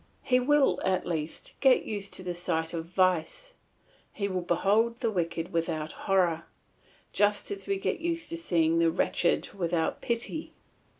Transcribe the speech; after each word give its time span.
He 0.23 0.39
will, 0.39 0.79
at 0.83 1.05
least, 1.05 1.53
get 1.59 1.85
used 1.85 2.11
to 2.15 2.23
the 2.23 2.33
sight 2.33 2.73
of 2.73 2.85
vice, 2.85 3.53
he 4.11 4.27
will 4.27 4.41
behold 4.41 4.97
the 4.97 5.11
wicked 5.11 5.53
without 5.53 5.91
horror, 5.91 6.45
just 7.13 7.51
as 7.51 7.67
we 7.67 7.77
get 7.77 7.99
used 7.99 8.29
to 8.31 8.37
seeing 8.37 8.79
the 8.79 8.89
wretched 8.89 9.49
without 9.53 10.01
pity. 10.01 10.53